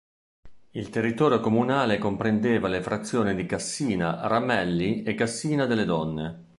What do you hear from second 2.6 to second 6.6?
le frazioni di Cassina Ramelli e Cassina delle Donne.